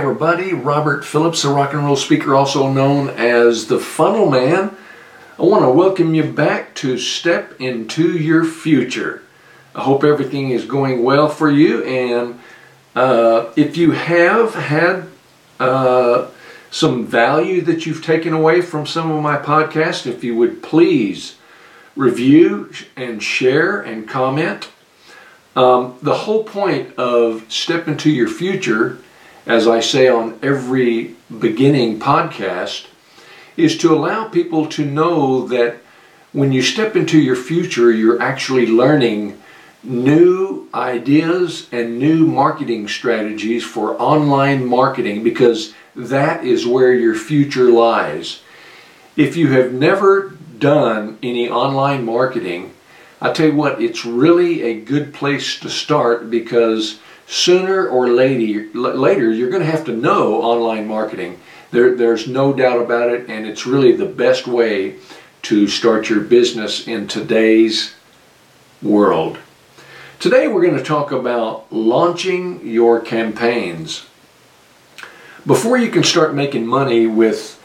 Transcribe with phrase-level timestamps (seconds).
[0.00, 4.74] everybody, Robert Phillips, a rock and roll speaker, also known as the Funnel Man.
[5.38, 9.22] I want to welcome you back to Step Into Your Future.
[9.74, 12.40] I hope everything is going well for you, and
[12.96, 15.06] uh, if you have had
[15.60, 16.28] uh,
[16.70, 21.36] some value that you've taken away from some of my podcasts, if you would please
[21.94, 24.70] review and share and comment.
[25.54, 28.98] Um, the whole point of Step Into Your Future
[29.46, 32.86] as I say on every beginning podcast,
[33.56, 35.78] is to allow people to know that
[36.32, 39.40] when you step into your future, you're actually learning
[39.82, 47.70] new ideas and new marketing strategies for online marketing because that is where your future
[47.70, 48.42] lies.
[49.16, 52.74] If you have never done any online marketing,
[53.20, 57.00] I tell you what, it's really a good place to start because
[57.30, 61.40] sooner or later, later you're going to have to know online marketing.
[61.70, 64.96] There, there's no doubt about it, and it's really the best way
[65.42, 67.94] to start your business in today's
[68.82, 69.38] world.
[70.18, 74.06] Today we're going to talk about launching your campaigns.
[75.46, 77.58] Before you can start making money with,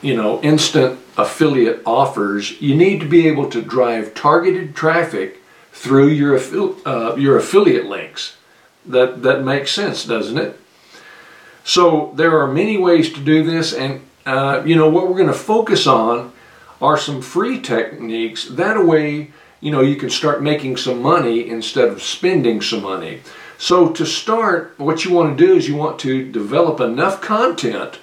[0.00, 6.06] you know, instant affiliate offers, you need to be able to drive targeted traffic through
[6.06, 6.38] your,
[6.86, 8.36] uh, your affiliate links.
[8.88, 10.58] That, that makes sense, doesn't it?
[11.64, 15.26] So there are many ways to do this and uh, you know what we're going
[15.28, 16.32] to focus on
[16.80, 18.44] are some free techniques.
[18.44, 23.20] That way, you know, you can start making some money instead of spending some money.
[23.56, 27.98] So to start, what you want to do is you want to develop enough content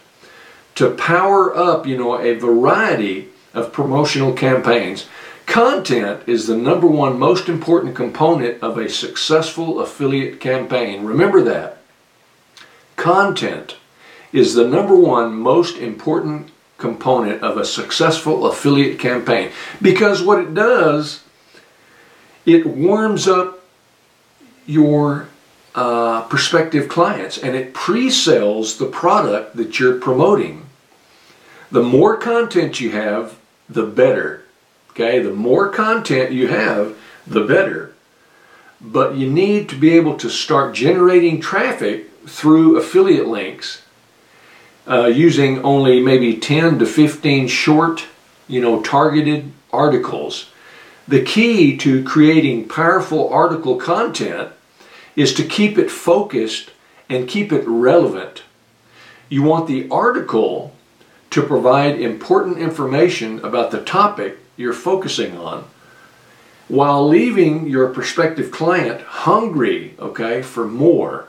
[0.75, 5.05] to power up, you know, a variety of promotional campaigns.
[5.45, 11.05] Content is the number one most important component of a successful affiliate campaign.
[11.05, 11.77] Remember that.
[12.95, 13.77] Content
[14.33, 20.53] is the number one most important component of a successful affiliate campaign because what it
[20.53, 21.23] does,
[22.45, 23.63] it warms up
[24.65, 25.29] your
[25.73, 30.65] uh, prospective clients and it pre-sells the product that you're promoting.
[31.71, 33.37] The more content you have,
[33.69, 34.44] the better.
[34.95, 36.95] Okay, the more content you have,
[37.27, 37.93] the better.
[38.79, 43.81] But you need to be able to start generating traffic through affiliate links
[44.87, 48.05] uh, using only maybe 10 to 15 short,
[48.47, 50.49] you know, targeted articles.
[51.09, 54.53] The key to creating powerful article content
[55.17, 56.71] is to keep it focused
[57.09, 58.43] and keep it relevant.
[59.27, 60.73] You want the article
[61.31, 65.65] to provide important information about the topic you're focusing on
[66.67, 71.27] while leaving your prospective client hungry, okay, for more.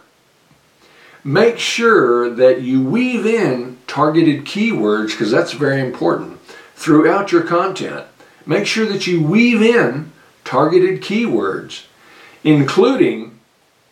[1.23, 6.41] Make sure that you weave in targeted keywords, because that's very important,
[6.75, 8.07] throughout your content.
[8.47, 10.13] Make sure that you weave in
[10.45, 11.85] targeted keywords,
[12.45, 13.39] including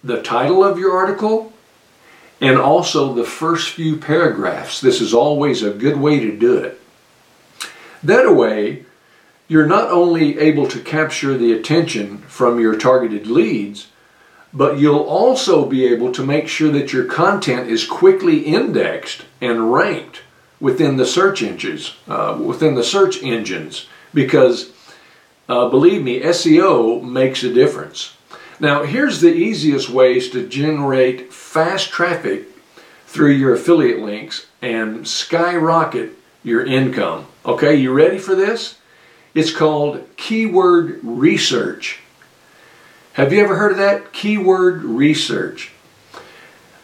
[0.03, 1.53] the title of your article
[2.41, 4.81] and also the first few paragraphs.
[4.81, 6.81] This is always a good way to do it.
[8.03, 8.84] That way,
[9.49, 13.89] you're not only able to capture the attention from your targeted leads,
[14.53, 19.73] but you'll also be able to make sure that your content is quickly indexed and
[19.73, 20.23] ranked
[20.61, 24.73] within the search engines, uh, within the search engines, because
[25.49, 28.17] uh, believe me, SEO makes a difference.
[28.61, 32.47] Now, here's the easiest ways to generate fast traffic
[33.07, 36.13] through your affiliate links and skyrocket
[36.43, 37.27] your income.
[37.45, 38.77] Okay, you ready for this?
[39.35, 42.01] It's called keyword research.
[43.15, 44.13] Have you ever heard of that?
[44.13, 45.73] Keyword research.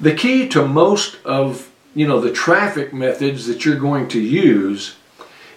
[0.01, 4.97] The key to most of you know the traffic methods that you're going to use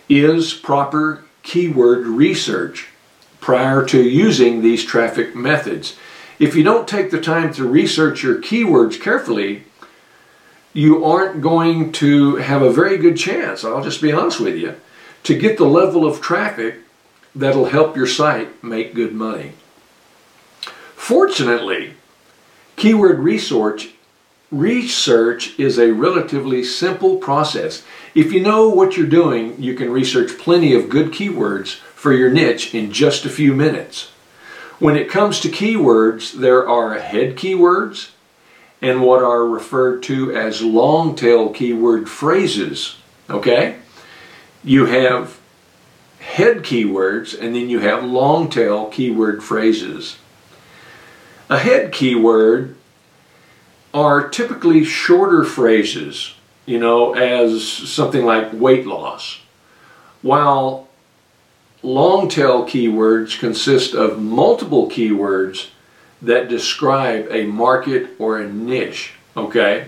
[0.09, 2.89] is proper keyword research
[3.39, 5.95] prior to using these traffic methods.
[6.39, 9.63] If you don't take the time to research your keywords carefully,
[10.73, 14.75] you aren't going to have a very good chance, I'll just be honest with you,
[15.23, 16.82] to get the level of traffic
[17.35, 19.53] that'll help your site make good money.
[20.95, 21.93] Fortunately,
[22.75, 23.89] keyword research
[24.53, 27.83] research is a relatively simple process.
[28.13, 32.29] If you know what you're doing, you can research plenty of good keywords for your
[32.29, 34.11] niche in just a few minutes.
[34.77, 38.11] When it comes to keywords, there are head keywords
[38.81, 42.97] and what are referred to as long tail keyword phrases.
[43.29, 43.77] Okay?
[44.63, 45.39] You have
[46.33, 50.17] head keywords, and then you have long tail keyword phrases.
[51.47, 52.75] A head keyword
[53.93, 56.33] are typically shorter phrases,
[56.65, 59.41] you know, as something like weight loss,
[60.23, 60.87] while
[61.83, 65.67] long tail keywords consist of multiple keywords
[66.19, 69.87] that describe a market or a niche, okay?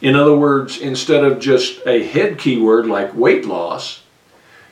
[0.00, 4.02] In other words, instead of just a head keyword like weight loss,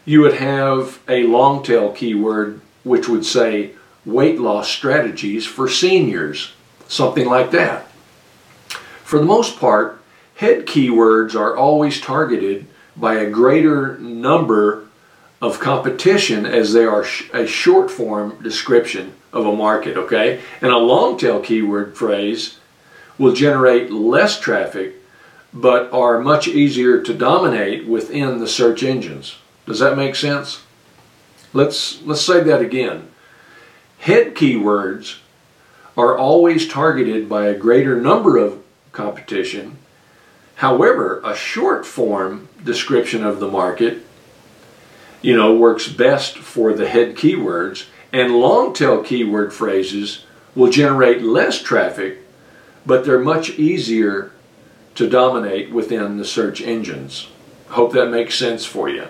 [0.04, 3.72] you would have a long tail keyword which would say
[4.04, 6.52] weight loss strategies for seniors,
[6.86, 7.88] something like that.
[9.02, 10.02] For the most part,
[10.36, 12.66] head keywords are always targeted
[12.96, 14.86] by a greater number
[15.40, 20.40] of competition as they are a short form description of a market, okay?
[20.60, 22.58] And a long tail keyword phrase
[23.18, 24.94] will generate less traffic
[25.52, 29.36] but are much easier to dominate within the search engines.
[29.66, 30.62] Does that make sense?
[31.52, 33.08] Let's, let's say that again.
[33.98, 35.18] Head keywords
[35.96, 38.62] are always targeted by a greater number of
[38.92, 39.78] competition.
[40.56, 44.04] However, a short form description of the market,
[45.22, 50.24] you know, works best for the head keywords and long tail keyword phrases
[50.54, 52.18] will generate less traffic,
[52.86, 54.30] but they're much easier
[54.94, 57.28] to dominate within the search engines.
[57.68, 59.08] Hope that makes sense for you.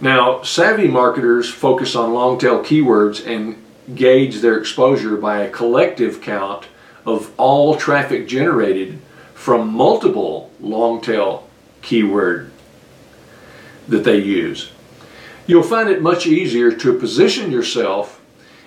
[0.00, 3.62] Now, savvy marketers focus on long tail keywords and
[3.94, 6.66] gauge their exposure by a collective count
[7.04, 8.98] of all traffic generated
[9.34, 11.46] from multiple long tail
[11.82, 12.50] keyword
[13.88, 14.70] that they use.
[15.46, 18.20] You'll find it much easier to position yourself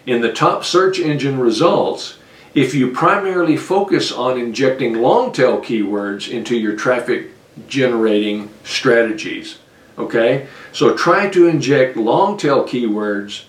[0.06, 2.18] in the top search engine results
[2.54, 7.32] if you primarily focus on injecting long tail keywords into your traffic
[7.68, 9.58] generating strategies.
[9.98, 10.48] Okay?
[10.72, 13.46] So try to inject long tail keywords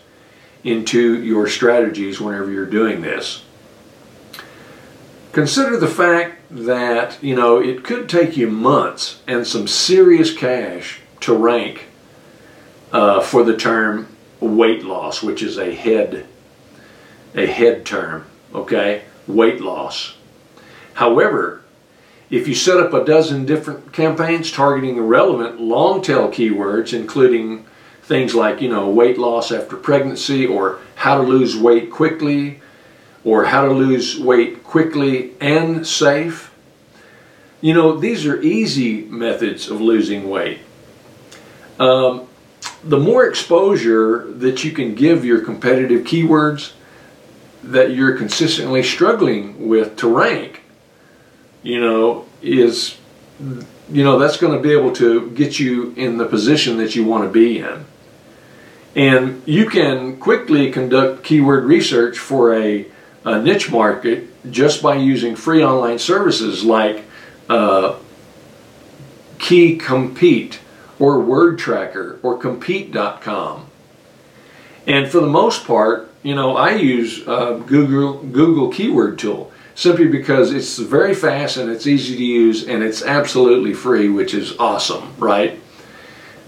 [0.63, 3.45] into your strategies whenever you're doing this.
[5.33, 11.01] Consider the fact that, you know, it could take you months and some serious cash
[11.21, 11.87] to rank
[12.93, 14.07] uh, for the term
[14.39, 16.27] weight loss, which is a head,
[17.35, 18.25] a head term,
[18.55, 19.03] okay?
[19.27, 20.15] Weight loss.
[20.95, 21.64] However,
[22.37, 27.65] if you set up a dozen different campaigns targeting relevant long tail keywords, including
[28.03, 32.61] things like, you know, weight loss after pregnancy or how to lose weight quickly
[33.25, 36.53] or how to lose weight quickly and safe,
[37.61, 40.59] you know, these are easy methods of losing weight.
[41.79, 42.27] Um,
[42.83, 46.73] the more exposure that you can give your competitive keywords
[47.63, 50.63] that you're consistently struggling with to rank,
[51.63, 52.97] you know, is,
[53.41, 57.05] you know, that's going to be able to get you in the position that you
[57.05, 57.85] want to be in.
[58.97, 62.87] And you can quickly conduct keyword research for a,
[63.25, 67.05] a niche market just by using free online services like
[67.49, 67.97] uh,
[69.39, 70.61] Key Compete
[70.99, 73.67] or Word Tracker or Compete.com.
[74.87, 80.07] And for the most part, you know, I use uh, Google Google Keyword Tool simply
[80.07, 84.57] because it's very fast and it's easy to use and it's absolutely free, which is
[84.59, 85.61] awesome, right?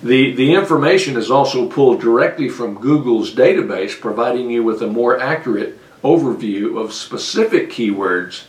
[0.02, 5.18] The, the information is also pulled directly from Google's database, providing you with a more
[5.18, 8.44] accurate overview of specific keywords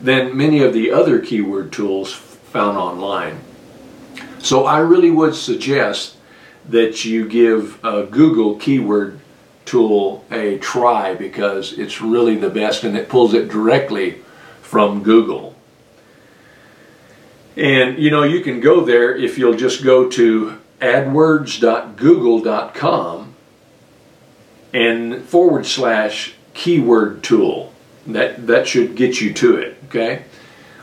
[0.00, 3.40] than many of the other keyword tools found online.
[4.38, 6.16] So I really would suggest
[6.68, 9.20] that you give a Google keyword
[9.64, 14.20] tool a try because it's really the best and it pulls it directly
[14.62, 15.54] from Google.
[17.56, 23.34] And you know, you can go there if you'll just go to adwords.google.com
[24.72, 27.72] and forward slash keyword tool.
[28.06, 30.24] That, that should get you to it, okay?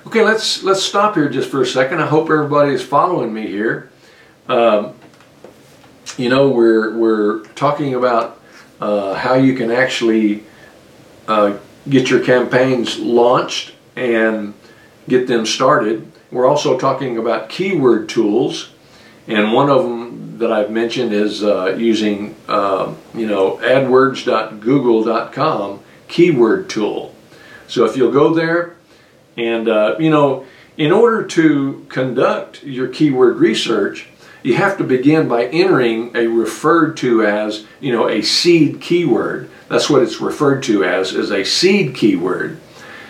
[0.07, 2.01] Okay, let's, let's stop here just for a second.
[2.01, 3.91] I hope everybody is following me here.
[4.47, 4.95] Um,
[6.17, 8.40] you know, we're, we're talking about
[8.81, 10.43] uh, how you can actually
[11.27, 11.57] uh,
[11.87, 14.55] get your campaigns launched and
[15.07, 16.11] get them started.
[16.31, 18.73] We're also talking about keyword tools,
[19.27, 26.69] and one of them that I've mentioned is uh, using, uh, you know, AdWords.google.com keyword
[26.69, 27.13] tool.
[27.67, 28.75] So if you'll go there,
[29.37, 30.47] and uh, you know,
[30.77, 34.07] in order to conduct your keyword research,
[34.43, 39.49] you have to begin by entering a referred to as, you know, a seed keyword.
[39.67, 42.59] That's what it's referred to as, as a seed keyword.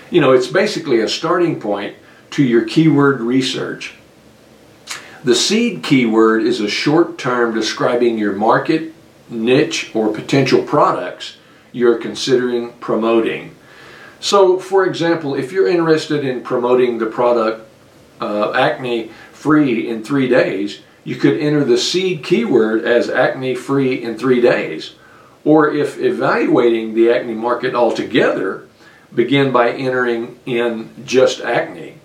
[0.10, 1.96] You know, it's basically a starting point
[2.32, 3.94] to your keyword research.
[5.24, 8.94] The seed keyword is a short term describing your market,
[9.30, 11.38] niche, or potential products
[11.72, 13.56] you're considering promoting.
[14.20, 17.68] So, for example, if you're interested in promoting the product
[18.20, 24.02] uh, acne free in three days, you could enter the seed keyword as acne free
[24.02, 24.96] in three days.
[25.44, 28.68] Or if evaluating the acne market altogether,
[29.14, 31.96] begin by entering in just acne.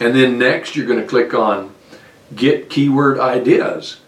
[0.00, 1.74] And then next, you're going to click on
[2.34, 4.00] Get Keyword Ideas.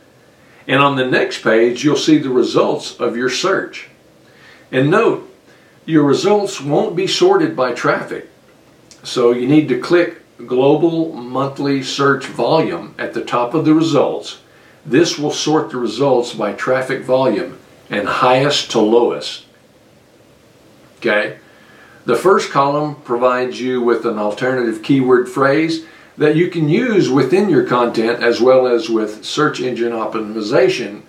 [0.66, 3.88] And on the next page, you'll see the results of your search.
[4.70, 5.28] And note,
[5.84, 8.30] your results won't be sorted by traffic.
[9.02, 14.40] So you need to click Global Monthly Search Volume at the top of the results.
[14.84, 17.58] This will sort the results by traffic volume
[17.90, 19.44] and highest to lowest.
[20.98, 21.38] Okay?
[22.04, 25.84] The first column provides you with an alternative keyword phrase
[26.18, 31.02] that you can use within your content as well as with search engine optimization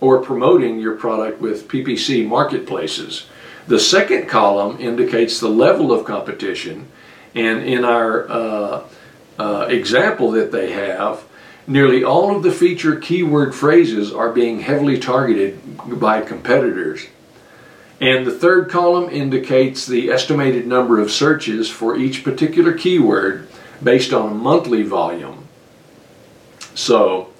[0.00, 3.26] or promoting your product with PPC marketplaces.
[3.66, 6.88] The second column indicates the level of competition,
[7.34, 8.84] and in our uh,
[9.38, 11.24] uh, example that they have,
[11.66, 15.60] nearly all of the featured keyword phrases are being heavily targeted
[16.00, 17.06] by competitors.
[18.00, 23.48] And the third column indicates the estimated number of searches for each particular keyword
[23.82, 25.46] based on monthly volume.
[26.74, 27.30] So,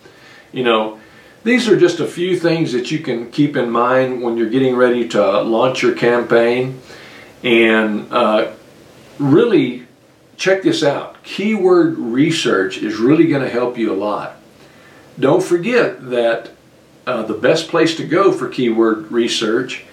[0.53, 0.99] you know,
[1.45, 4.75] these are just a few things that you can keep in mind when you're getting
[4.75, 6.81] ready to launch your campaign.
[7.45, 8.53] And uh,
[9.19, 9.87] really
[10.37, 11.23] check this out.
[11.23, 14.37] Keyword research is really going to help you a lot.
[15.19, 16.53] Don't forget that
[17.07, 19.85] uh, the best place to go for keyword research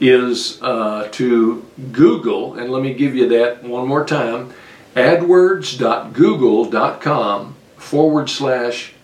[0.00, 4.52] is uh, to Google, and let me give you that one more time,
[4.96, 8.94] adwords.google.com forward slash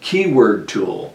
[0.00, 1.14] keyword tool.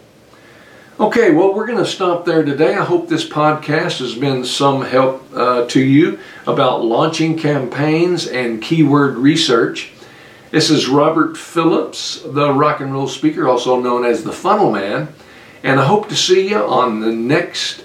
[0.98, 2.74] Okay, well, we're going to stop there today.
[2.74, 8.62] I hope this podcast has been some help uh, to you about launching campaigns and
[8.62, 9.90] keyword research.
[10.52, 15.12] This is Robert Phillips, the rock and roll speaker, also known as the Funnel Man,
[15.62, 17.84] and I hope to see you on the next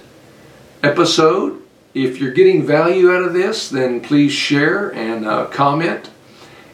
[0.81, 1.61] episode.
[1.93, 6.09] If you're getting value out of this, then please share and uh, comment.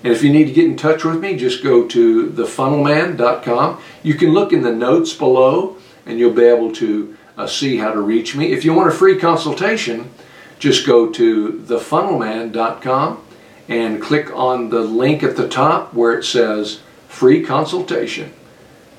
[0.03, 3.81] And if you need to get in touch with me, just go to thefunnelman.com.
[4.03, 5.76] You can look in the notes below
[6.07, 8.51] and you'll be able to uh, see how to reach me.
[8.51, 10.09] If you want a free consultation,
[10.59, 13.23] just go to thefunnelman.com
[13.67, 18.33] and click on the link at the top where it says free consultation.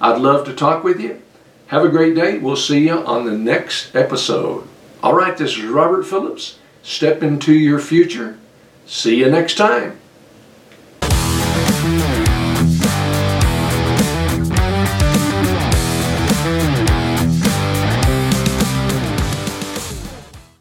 [0.01, 1.23] I'd love to talk with you.
[1.69, 2.39] Have a great day.
[2.39, 4.67] We'll see you on the next episode.
[5.03, 6.59] All right, this is Robert Phillips.
[6.83, 8.39] Step into your future.
[8.87, 9.99] See you next time.